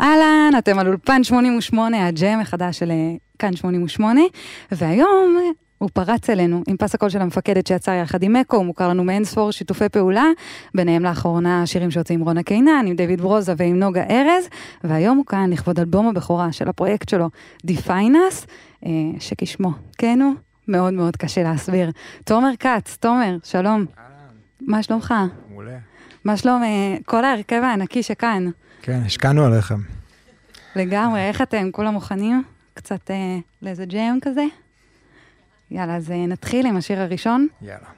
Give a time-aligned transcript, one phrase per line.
[0.00, 4.20] אהלן, אתם על אולפן 88, הג'ם החדש של אה, כאן 88,
[4.72, 5.36] והיום
[5.78, 9.04] הוא פרץ אלינו עם פס הקול של המפקדת שיצר יחד עם אקו, הוא מוכר לנו
[9.04, 10.24] מאין ספור שיתופי פעולה,
[10.74, 14.48] ביניהם לאחרונה שירים שיוצאים עם רונה קינן, עם דויד ברוזה ועם נוגה ארז,
[14.84, 17.30] והיום הוא כאן לכבוד אלבום הבכורה של הפרויקט שלו,
[17.66, 18.46] Define Us,
[18.86, 18.90] אה,
[19.20, 20.34] שכשמו, כן הוא,
[20.68, 21.90] מאוד מאוד קשה להסביר.
[22.24, 23.84] תומר כץ, תומר, שלום.
[24.60, 25.14] מה שלומך?
[25.50, 25.78] מעולה.
[26.24, 28.50] מה שלום אה, כל ההרכב הענקי שכאן?
[28.86, 29.80] כן, השקענו עליכם.
[30.76, 31.70] לגמרי, איך אתם?
[31.72, 32.42] כולם מוכנים?
[32.74, 34.44] קצת אה, לאיזה ג'ם כזה?
[35.70, 37.46] יאללה, אז אה, נתחיל עם השיר הראשון.
[37.62, 37.88] יאללה.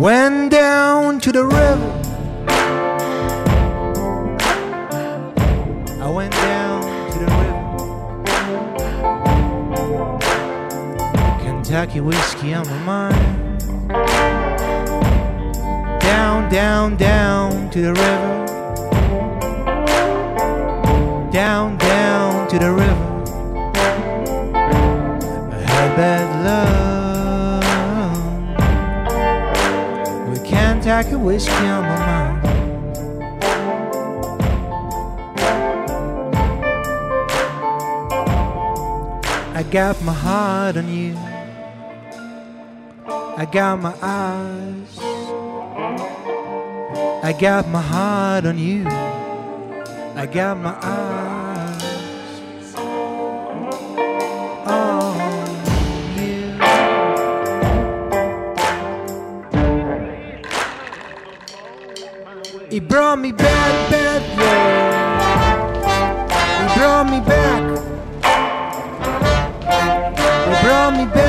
[0.00, 1.97] Went down to the river.
[11.98, 13.60] Kentucky whiskey on my mind.
[16.00, 18.46] Down, down, down to the river.
[21.32, 23.24] Down, down to the river.
[25.50, 27.64] I had bad love
[30.30, 32.46] with Kentucky whiskey on my mind.
[39.56, 41.27] I got my heart on you.
[43.40, 44.98] I got my eyes.
[47.22, 48.84] I got my heart on you.
[50.16, 51.84] I got my eyes
[54.66, 55.18] on
[56.18, 56.58] you.
[62.68, 65.78] He brought me bad, bad love.
[66.60, 67.62] He brought me back.
[70.44, 71.27] He brought me bad,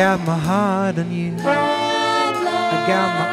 [0.00, 1.36] got my heart on you.
[1.36, 3.26] I got my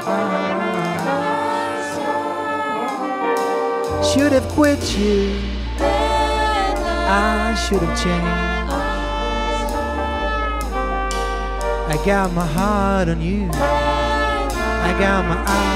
[4.02, 4.08] eyes.
[4.10, 5.40] Should have quit you.
[5.80, 8.28] I should have changed.
[11.94, 13.50] I got my heart on you.
[13.54, 15.68] I got my eyes.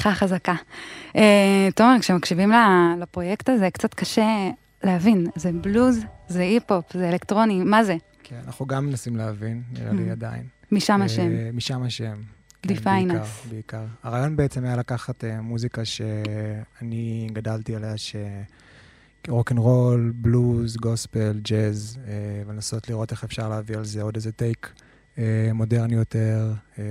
[0.00, 0.54] פתיחה חזקה.
[1.16, 2.52] אה, תומר, כשמקשיבים
[2.98, 4.50] לפרויקט הזה, קצת קשה
[4.82, 7.96] להבין, זה בלוז, זה היפ-הופ, זה אלקטרוני, מה זה?
[8.22, 10.42] כן, אנחנו גם מנסים להבין, נראה לי עדיין.
[10.72, 11.56] משם אה, השם.
[11.56, 12.14] משם השם.
[12.62, 13.24] כן, Define בעיקר.
[13.50, 13.84] בעיקר.
[14.02, 18.16] הרעיון בעצם היה לקחת אה, מוזיקה שאני גדלתי עליה, ש...
[19.56, 22.12] רול, בלוז, גוספל, ג'אז, אה,
[22.46, 24.72] ולנסות לראות איך אפשר להביא על זה עוד איזה טייק
[25.18, 26.84] אה, מודרני יותר, אה,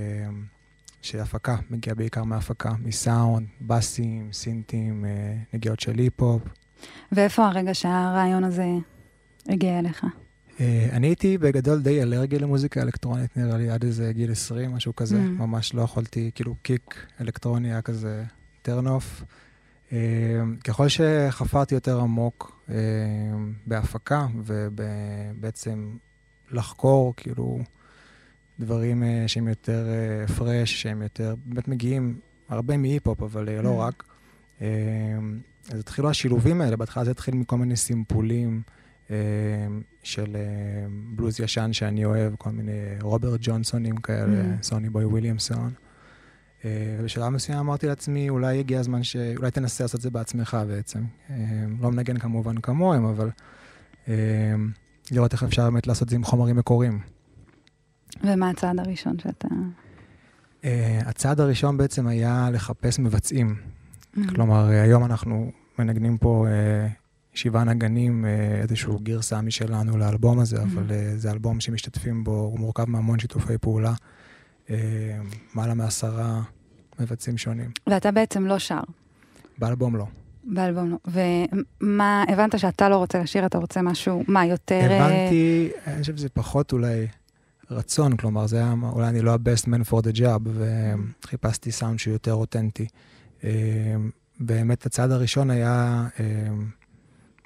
[1.02, 6.42] שהפקה, מגיע בעיקר מהפקה, מסאונד, בסים, סינטים, אה, נגיעות של היפ-הופ.
[7.12, 8.68] ואיפה הרגע שהרעיון הזה
[9.50, 10.06] הגיע אליך?
[10.60, 14.96] אה, אני הייתי בגדול די אלרגי למוזיקה אלקטרונית, נראה לי, עד איזה גיל 20, משהו
[14.96, 15.16] כזה.
[15.16, 15.42] Mm.
[15.42, 18.24] ממש לא יכולתי, כאילו קיק אלקטרוני היה כזה
[18.68, 19.24] off.
[19.92, 19.98] אה,
[20.64, 22.66] ככל שחפרתי יותר עמוק
[23.68, 25.98] בהפקה ובעצם
[26.52, 27.60] לחקור, כאילו,
[28.60, 29.88] דברים אה, שהם יותר
[30.38, 32.20] פרש, שהם יותר, באמת מגיעים
[32.50, 33.88] הרבה מהיפ-הופ, אבל אה, לא Mm.
[33.88, 34.04] רק.
[34.62, 34.68] אה,
[35.74, 38.62] אז התחילו השילובים האלה, בהתחלה זה התחיל מכל מיני סימפולים.
[39.12, 39.16] אה,
[40.04, 40.42] של אה,
[41.16, 42.72] בלוז ישן שאני אוהב, כל מיני
[43.02, 44.64] רוברט ג'ונסונים כאלה, Mm.
[44.64, 45.72] סוני בוי וויליאמסון.
[46.66, 49.16] אה, ובשלב מסוים אמרתי לעצמי, אולי הגיע הזמן ש...
[49.38, 51.04] אולי תנסה לעשות את זה בעצמך בעצם.
[51.30, 51.36] אה,
[51.82, 53.30] לא מנגן כמובן כמוהם, אבל
[54.08, 54.14] אה,
[55.12, 57.00] לראות איך אפשר באמת לעשות את זה עם חומרים מקוריים.
[58.24, 59.48] ומה הצעד הראשון שאתה...
[60.64, 63.56] אה, הצעד הראשון בעצם היה לחפש מבצעים.
[63.56, 64.20] Mm.
[64.30, 66.88] כלומר, אה, היום אנחנו מנגנים פה אה,
[67.34, 72.60] שבעה נגנים, אה, איזושהי גרסה משלנו לאלבום הזה, אבל אה, זה אלבום שמשתתפים בו, הוא
[72.60, 73.94] מורכב מהמון שיתופי פעולה,
[74.70, 74.76] אה,
[75.54, 76.42] מעלה מעשרה
[77.00, 77.72] מבצעים שונים.
[77.88, 78.80] ואתה בעצם לא שר
[79.58, 80.06] באלבום לא.
[80.44, 80.98] באלבום, לא.
[81.82, 84.88] ומה, הבנת שאתה לא רוצה לשיר, אתה רוצה משהו, מה, יותר...
[84.92, 87.08] הבנתי, אני חושב שזה פחות אולי
[87.72, 90.50] רצון, כלומר, זה היה, אולי אני לא ה-best man for the job,
[91.24, 92.88] וחיפשתי סאונד שהוא יותר אותנטי.
[93.44, 93.50] אה,
[94.40, 96.26] באמת, הצעד הראשון היה, אה,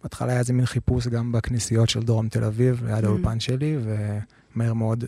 [0.03, 3.07] בהתחלה היה איזה מין חיפוש גם בכנסיות של דרום תל אביב, ליד Mm.
[3.07, 3.77] האולפן שלי,
[4.55, 5.03] ומהר מאוד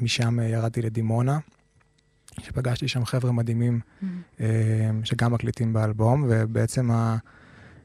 [0.00, 1.38] משם ירדתי לדימונה,
[2.40, 4.04] שפגשתי שם חבר'ה מדהימים Mm.
[4.40, 4.46] אה,
[5.04, 6.90] שגם מקליטים באלבום, ובעצם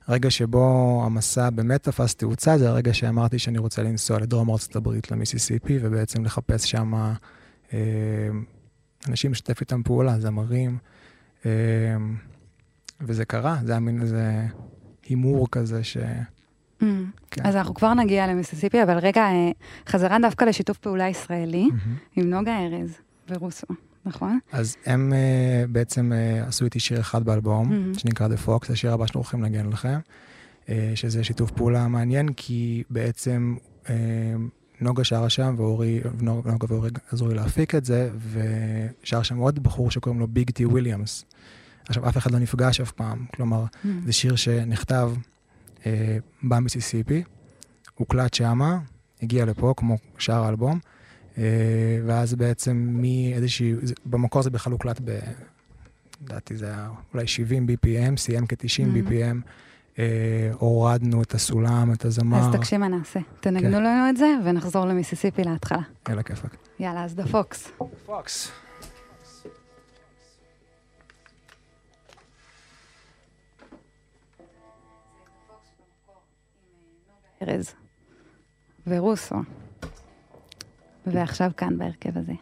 [0.10, 5.12] הרגע שבו המסע באמת תפס תאוצה, זה הרגע שאמרתי שאני רוצה לנסוע לדרום ארצות הברית,
[5.12, 6.94] למיסיסיפי, ובעצם לחפש שם
[7.74, 7.80] אה,
[9.08, 10.78] אנשים לשתף איתם פעולה, זמרים,
[11.46, 11.52] אה,
[13.02, 14.46] וזה קרה, זה היה מין איזה
[15.06, 15.98] הימור כזה ש...
[16.82, 16.86] Mm.
[17.32, 17.42] כן.
[17.46, 19.52] אז אנחנו כבר נגיע למיסיסיפי, אבל רגע, אה,
[19.88, 21.96] חזרה דווקא לשיתוף פעולה ישראלי מהמם.
[22.16, 22.98] עם נוגה ארז
[23.30, 23.68] ורוסו,
[24.06, 24.40] נכון?
[24.52, 28.00] אז הם uh, בעצם uh, עשו איתי שיר אחד באלבום, Mhm.
[28.00, 30.00] שנקרא The Fox, השיר הבא שאנחנו הולכים לנגן לכם,
[30.66, 33.56] uh, שזה שיתוף פעולה מעניין, כי בעצם
[33.86, 33.90] uh,
[34.82, 39.92] נוגה שרה שם, ואורי, נוגה ואורי עזרו לי להפיק את זה, ושר שם עוד בחור
[39.92, 41.26] שקוראים לו ביג טי וויליאמס.
[41.88, 43.88] עכשיו, אף אחד לא נפגש אף פעם, כלומר, Mm.
[44.06, 45.12] זה שיר שנכתב
[45.78, 45.82] uh,
[46.44, 47.24] במיסיסיפי,
[47.96, 48.80] הוקלט שמה,
[49.22, 50.80] הגיע לפה, כמו שאר האלבום.
[51.38, 51.44] אה,
[52.06, 53.74] ואז בעצם מאיזושהי,
[54.06, 55.20] במקור זה בכלל הוקלט ב...
[56.24, 59.10] לדעתי זה היה אולי 70 BPM, סיים כ-90 Mhm.
[59.10, 59.36] BPM,
[60.00, 60.04] אה,
[60.54, 62.38] הורדנו את הסולם, את הזמר.
[62.40, 63.20] אז תקשיב מה נעשה.
[63.40, 63.84] תנגנו כן.
[63.84, 65.82] לנו את זה ונחזור למיסיסיפי להתחלה.
[66.10, 66.56] יאללה, כיפאק.
[66.80, 67.72] יאללה, אז דה פוקס.
[68.06, 68.52] פוקס.
[77.42, 77.74] ארז
[78.88, 79.36] ורוסו.
[81.08, 82.34] ועכשיו כאן בהרכב הזה.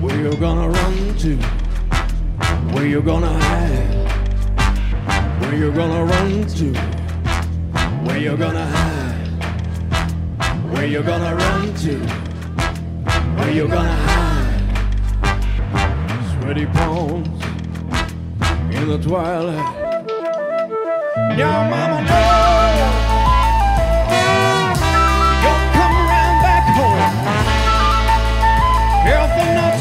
[0.00, 1.36] Where you gonna run to?
[2.72, 4.08] Where you gonna hide?
[5.42, 6.72] Where you gonna run to?
[8.06, 9.28] Where you gonna hide?
[10.72, 11.98] Where you gonna run to?
[13.36, 14.62] Where you gonna hide?
[16.40, 17.44] Sweaty palms
[18.74, 19.76] in the twilight.
[21.36, 22.59] Your mama knows
[29.72, 29.76] I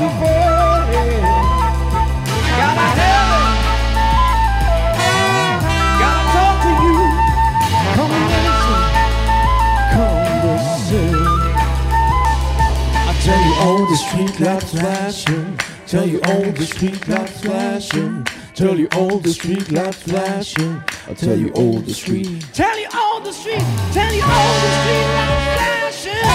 [13.22, 18.24] tell you, all the street lights flashing, Tell you all the street lights flashing.
[18.54, 20.84] Tell you all the street lights flashing.
[21.08, 22.46] I'll tell you all the street.
[22.54, 23.64] Tell you all the street.
[23.92, 26.26] Tell you all the street lights flashing.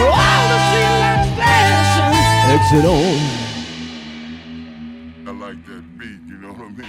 [0.00, 1.01] All the street.
[2.52, 3.16] Exit on.
[5.26, 6.86] I like that beat, you know what I mean?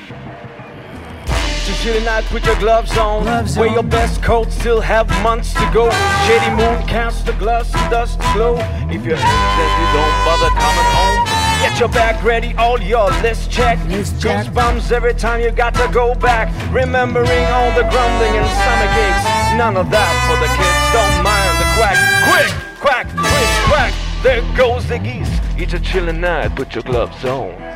[1.25, 3.23] It's a chilly night, put your gloves on.
[3.55, 5.89] Wear your best coat, still have months to go.
[6.27, 8.57] Shady moon casts the glass and dust glow.
[8.91, 11.23] If you're anxious, you don't bother coming home.
[11.63, 13.79] Get your bag ready, all your list check.
[13.87, 16.51] Goosebumps every time you got to go back.
[16.73, 19.23] Remembering all the grumbling and summer gigs.
[19.55, 21.95] None of that for the kids, don't mind the quack.
[22.27, 22.51] Quick,
[22.83, 23.93] quack, quick, quack.
[24.23, 25.42] There goes the geese.
[25.55, 27.72] It's a chilly night, put your gloves on.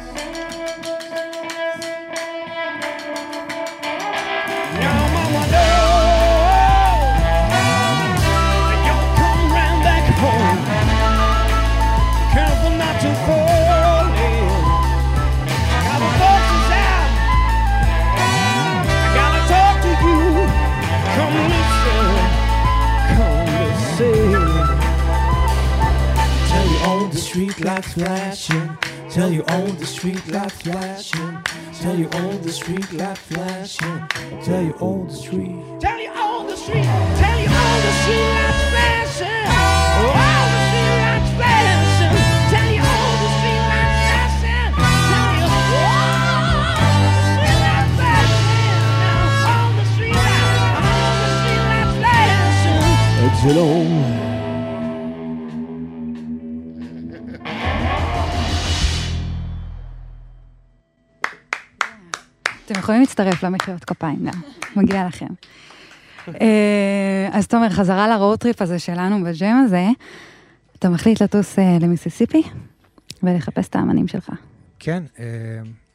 [29.50, 31.44] on the street light flashing.
[31.82, 34.08] Tell you on the street light flashing.
[34.44, 34.97] Tell you all.
[62.72, 64.42] אתם יכולים להצטרף למחיאות כפיים גם,
[64.76, 65.28] מגיע לכם.
[66.42, 69.88] אה, אז תומר, חזרה ל road trip הזה שלנו בג'ם הזה,
[70.80, 72.44] אתה מחליט לטוס אה, למיסיסיפי
[73.24, 74.30] ולחפש את האמנים שלך.
[74.80, 75.26] כן, אה,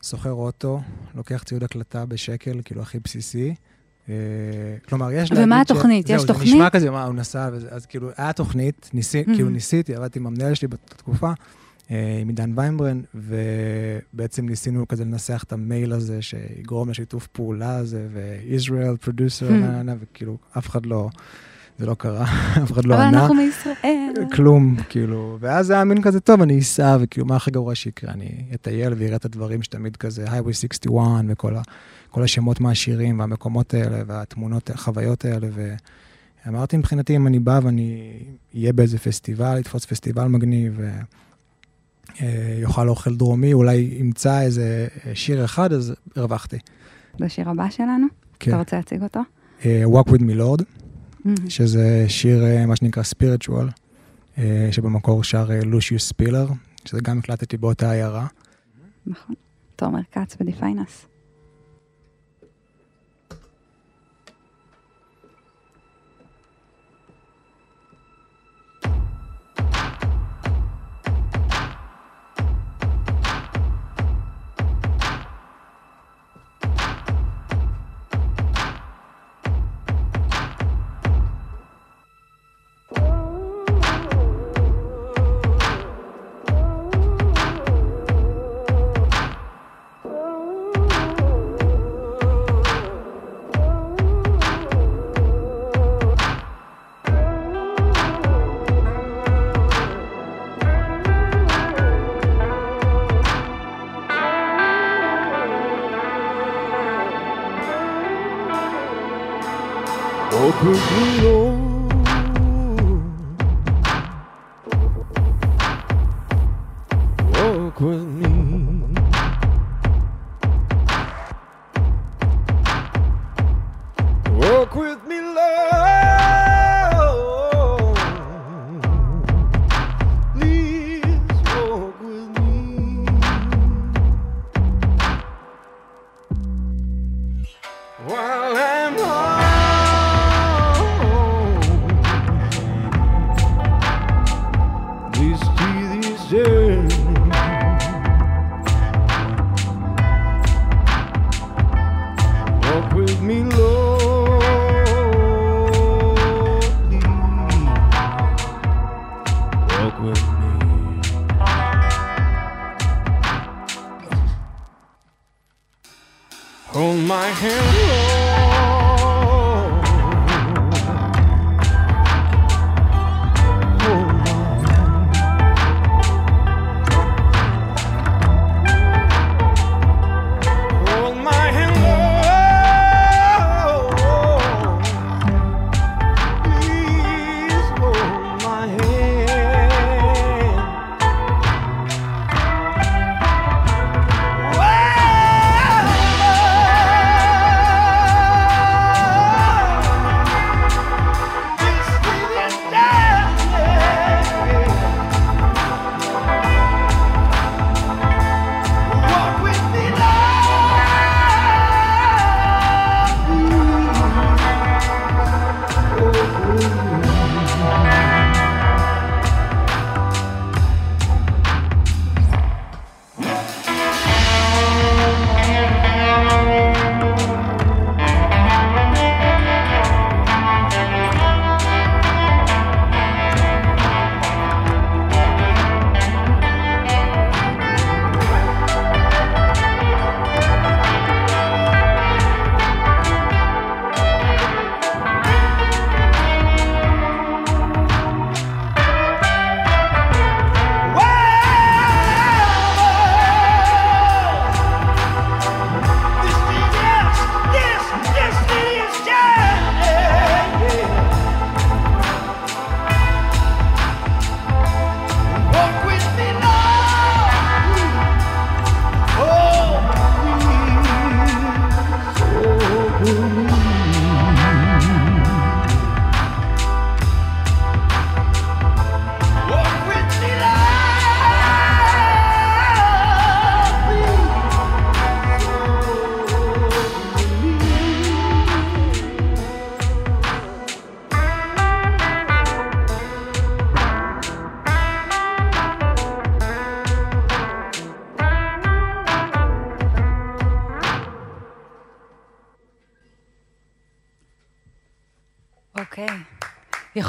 [0.03, 0.81] שוכר אוטו,
[1.15, 3.55] לוקח ציוד הקלטה בשקל, כאילו הכי בסיסי.
[4.09, 4.15] אה,
[4.89, 6.05] כלומר, יש ומה להגיד ש- התוכנית?
[6.07, 6.55] יש זהו, זה תוכנית?
[6.55, 8.91] נשמע כזה, מה, הוא נסע, אז כאילו, היה תוכנית.
[9.35, 11.33] כאילו ניסיתי, עבדתי עם המנהל שלי בתקופה, אה,
[12.21, 19.07] עם עידן ויינברן, ובעצם ניסינו כזה לנסח את המייל הזה, שיגרום לשיתוף פעולה הזה, ו-Israel,
[19.07, 19.53] producer,
[19.85, 21.09] נה, וכאילו, אף אחד לא,
[21.79, 22.25] זה לא קרה,
[22.63, 23.21] אף אחד לא אבל ענה.
[23.21, 24.13] אנחנו מישראל.
[24.33, 28.13] כלום, כאילו, ואז היה מין כזה, טוב, אני אסע, וכאילו, מה הכי גרוע שיקרה?
[28.13, 31.63] אני אטייל ואראה את הדברים שתמיד כזה, highway 61, וכל ה,
[32.17, 35.49] השמות מהשירים, והמקומות האלה, והתמונות, החוויות האלה,
[36.47, 38.13] ואמרתי מבחינתי, אם אני בא ואני
[38.55, 40.81] אהיה באיזה פסטיבל, לתפוס פסטיבל מגניב,
[42.21, 46.59] ויאכל אוכל דרומי, אולי ימצא איזה שיר אחד, אז הרווחתי.
[47.21, 48.55] בשיר הבא שלנו, אתה כן.
[48.59, 49.21] רוצה להציג אותו?
[49.65, 50.63] אה, Walk with me Lord,
[51.27, 51.29] Mhm.
[51.49, 53.69] שזה שיר, אה, מה שנקרא ספיריטואל,
[54.71, 56.47] שבמקור שר אה, לושיוס ספילר,
[56.85, 58.27] שזה גם הקלטתי באותה עיירה.
[59.07, 59.35] נכון.
[59.77, 60.37] תומר כץ.
[60.41, 61.07] Walk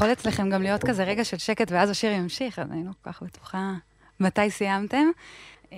[0.04, 3.12] יכול אצלכם גם להיות כזה רגע של שקט ואז השיר ימשיך, אז אני לא כל
[3.12, 3.74] כך בטוחה
[4.20, 5.06] מתי סיימתם.
[5.74, 5.78] אה,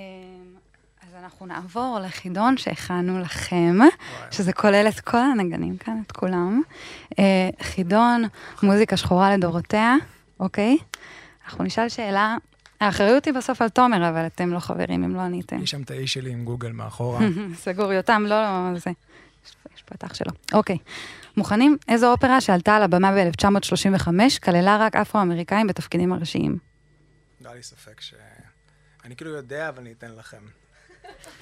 [1.02, 3.78] אז אנחנו נעבור לחידון שהכנו לכם,
[4.32, 6.62] שזה כולל את כל הנגנים כאן, את כולם.
[7.20, 8.24] אה, חידון
[8.64, 9.96] מוזיקה שחורה לדורותיה,
[10.40, 10.78] אוקיי?
[11.46, 12.38] אנחנו נשאל שאלה,
[12.82, 15.64] האחריות היא בסוף על תומר, אבל אתם לא חברים אם לא עניתם.
[15.64, 17.20] יש שם את האיש שלי עם גוגל מאחורה.
[17.64, 18.92] סגור, יותם, לא, לא, זה.
[19.76, 20.32] יש- פה את אח שלו.
[20.54, 20.78] אוקיי.
[21.38, 21.78] מוכנים?
[21.88, 24.08] איזו אופרה שעלתה על הבמה ב-1935,
[24.44, 26.58] כללה רק אפרו-אמריקאים בתפקידים הראשיים.
[27.42, 28.14] לא היה לי ספק ש...
[29.06, 30.38] אני כאילו יודע, אבל אני אתן לכם.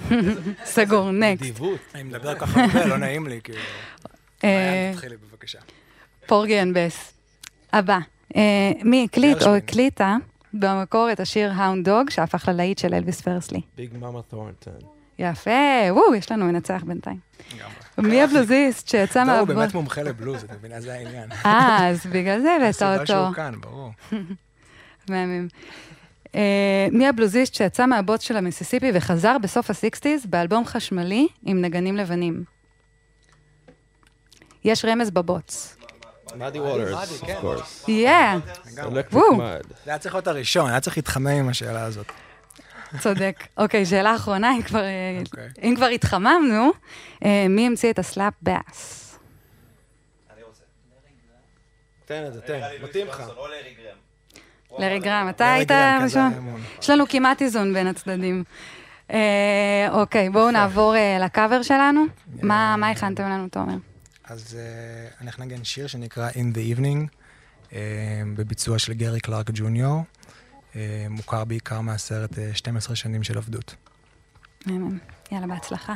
[0.66, 1.42] סגור, next.
[1.44, 1.80] נדיבות.
[1.96, 3.60] אני מדבר ככה הרבה, לא נעים לי, כאילו.
[4.44, 5.60] אה, תתחילי בבקשה.
[6.26, 7.14] Porgy and Bess.
[7.74, 8.00] הבא.
[8.36, 9.56] אה, מי הקליט או.
[9.56, 10.16] הקליטה
[10.54, 13.62] במקור את השיר Hound Dog, שהפך ללהיט של אלוויס פרסלי.
[13.78, 14.74] ביג מאמה תורנטון.
[15.20, 15.52] יפה,
[15.90, 17.20] וואו, יש לנו מנצח בינתיים.
[17.98, 19.48] מי הבלוזיסט שיצא לא, הוא?
[19.48, 20.82] באמת מומחה לבלוז, את מבינה?
[20.82, 21.32] זה העניין.
[21.46, 23.06] אה, אז בגלל זה הבאת הסיבה אותו.
[23.06, 23.92] שהוא כאן, ברור.
[25.10, 25.48] מהמם.
[26.36, 32.44] אה, מי הבלוזיסט שיצא מהבוט של המיסיסיפי וחזר בסוף הסיקסטיז באלבום חשמלי עם נגנים לבנים?
[34.64, 35.78] יש רמז בבוץ.
[36.36, 37.40] מאדי וולרס, מאדי, כן.
[37.42, 39.38] of course.
[39.38, 39.64] מאד.
[39.86, 42.12] זה היה צריך להיות הראשון, היה צריך להתחמם עם השאלה הזאת.
[43.00, 43.48] צודק.
[43.58, 45.50] אוקיי, שאלה אחרונה, אם כבר, אה, אוקיי.
[45.64, 46.72] אם כבר התחממנו,
[47.26, 49.00] אה, מי המציא את הסלאפ באס?
[52.06, 53.24] תן את זה, תן, מתאים לך.
[54.80, 55.72] לארי גרם, אתה היית
[56.04, 56.58] ראשון?
[56.82, 58.44] יש לנו כמעט איזון בין הצדדים.
[59.12, 62.06] אה, אוקיי, בואו נעבור לקאבר שלנו.
[62.42, 63.76] מה מה הכנתם לנו, תומר?
[64.24, 64.58] אז
[65.20, 67.08] אני הולך לנגן שיר שנקרא In the Evening,
[68.36, 70.02] בביצוע של גרי קלארק ג'וניור,
[71.10, 73.76] מוכר בעיקר מהסרט אה, 12 שנים של עבדות.
[75.32, 75.94] יאללה, בהצלחה.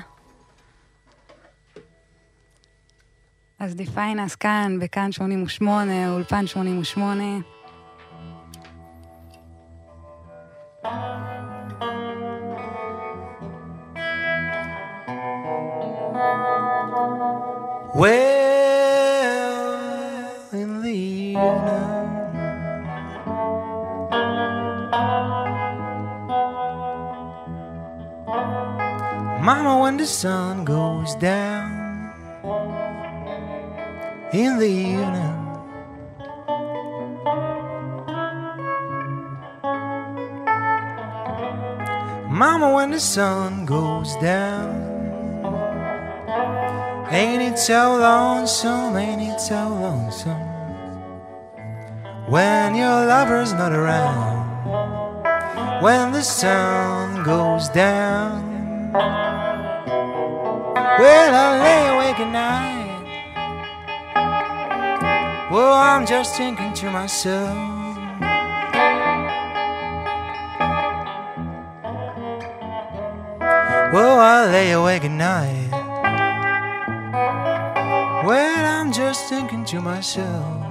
[3.59, 7.23] אז D Fine Us כאן, בכאן 88, אולפן 88.
[17.93, 18.46] Well,
[29.88, 32.12] when the sun goes down
[34.34, 35.38] in the evening.
[42.30, 44.76] Mama, when the sun goes down.
[47.10, 50.41] Ain't it so lonesome, ain't it so lonesome
[52.28, 54.43] When your lover's not around
[55.82, 58.47] When the sun goes down
[60.99, 62.88] Well, I lay awake at night.
[65.51, 67.55] Well, I'm just thinking to myself.
[73.93, 75.69] Well, I lay awake at night.
[78.25, 80.63] Well, I'm just thinking to myself.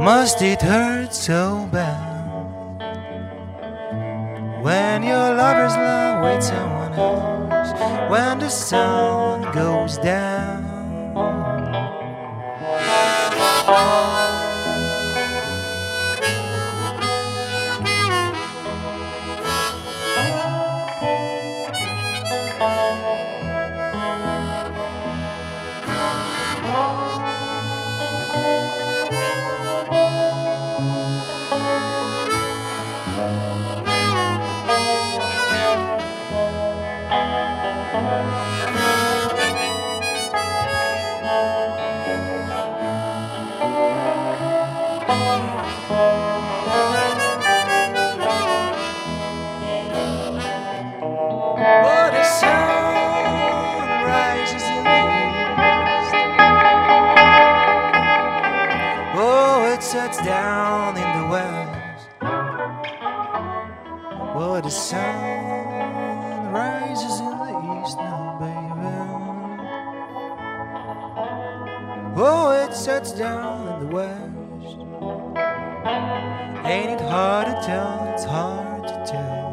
[0.00, 2.03] Must it hurt so bad
[6.48, 7.72] someone else?
[8.10, 9.13] When the sun
[72.16, 74.78] Oh, it sets down in the west.
[76.64, 78.12] Ain't it hard to tell?
[78.14, 79.44] It's hard to tell.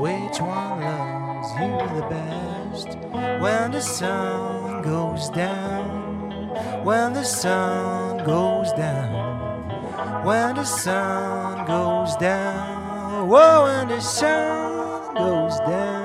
[0.00, 1.68] Which one loves you
[2.00, 2.96] the best?
[3.42, 6.40] When the sun goes down,
[6.82, 15.58] when the sun goes down, when the sun goes down, whoa, when the sun goes
[15.60, 16.03] down.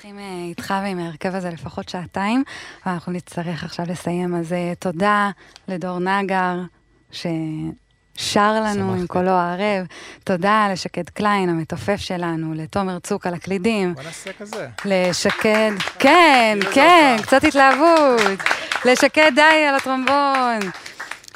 [0.00, 2.44] צריכים אה, איתך ועם ההרכב הזה לפחות שעתיים,
[2.86, 4.34] ואנחנו נצטרך עכשיו לסיים.
[4.34, 5.30] אז אה, תודה
[5.68, 6.56] לדור נגר,
[7.12, 9.06] ששר לנו עם.
[9.06, 9.86] קולו הערב.
[10.24, 13.94] תודה לשקד קליין, המתופף שלנו, לתומר צוק על הקלידים.
[13.94, 14.68] בוא נעשה כזה.
[14.84, 18.40] לשקד, כן, כן, קצת התלהבות.
[18.84, 20.70] לשקד די על הטרומבון.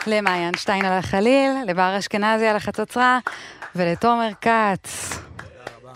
[0.06, 3.18] למעיין שטיין על החליל, לבר אשכנזי על החצוצרה,
[3.76, 5.18] ולתומר כץ.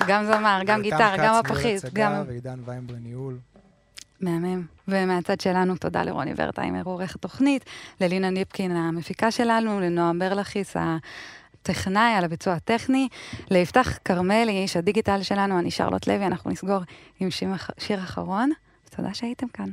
[0.06, 2.12] גם זמר, גם כץ, גם הפחית, גם...
[2.26, 3.38] ועידן ויימבר ניהול.
[4.20, 4.66] מהמם.
[4.88, 7.64] ומהצד שלנו, תודה לרוני ורטהיימר, עורך התוכנית,
[8.00, 13.08] ללינה ניפקין, המפיקה שלנו, לנועם ברלכיס, הטכנאי על הביצוע הטכני,
[13.50, 16.80] ליפתח כרמלי, איש הדיגיטל שלנו, אני שרלוט לוי, אנחנו נסגור
[17.20, 18.50] עם שיר, שיר אחרון.
[18.96, 19.70] תודה שהייתם כאן.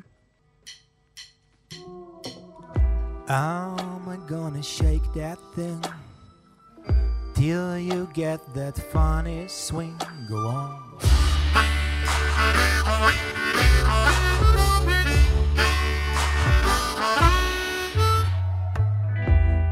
[3.27, 6.04] I'm gonna shake that thing
[7.35, 9.99] till you get that funny swing.
[10.29, 10.81] Go on.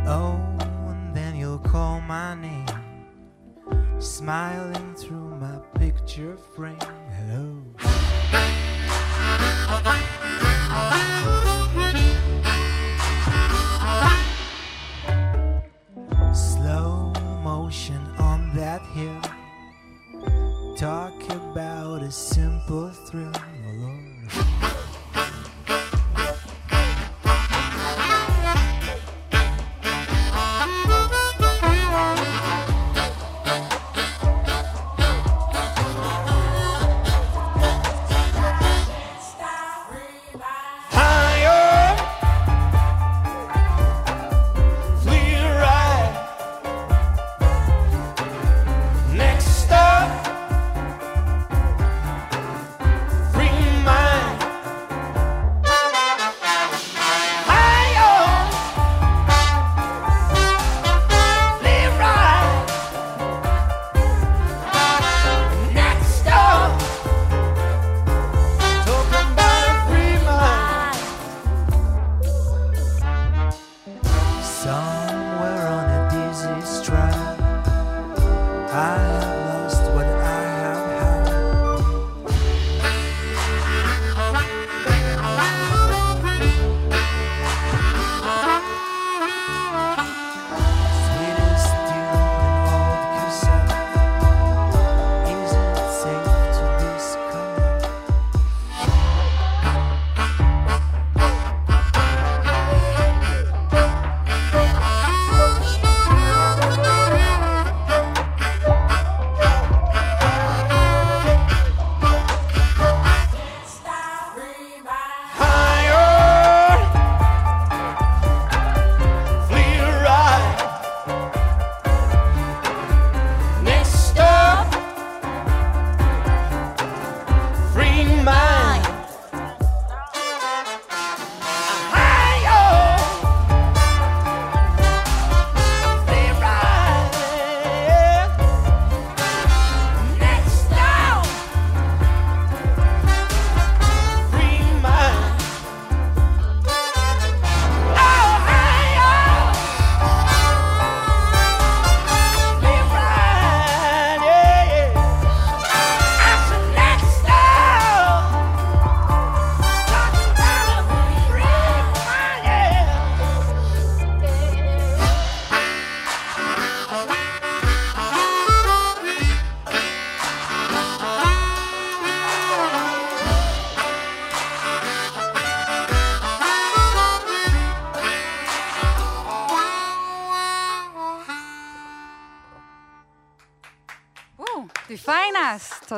[0.05, 2.67] Oh, and then you'll call my name,
[3.99, 6.77] smiling through my picture frame.
[7.17, 7.63] Hello.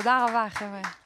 [0.06, 1.05] תודה רבה, חבר'ה.